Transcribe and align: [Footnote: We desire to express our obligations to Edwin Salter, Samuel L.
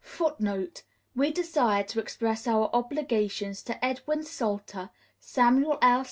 [Footnote: 0.03 0.81
We 1.15 1.31
desire 1.31 1.83
to 1.83 1.99
express 1.99 2.47
our 2.47 2.71
obligations 2.73 3.61
to 3.61 3.85
Edwin 3.85 4.23
Salter, 4.23 4.89
Samuel 5.19 5.77
L. 5.79 5.99